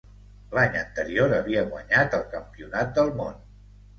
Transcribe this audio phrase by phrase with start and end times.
[0.57, 3.37] L'any anterior havia guanyat el Campionat del món.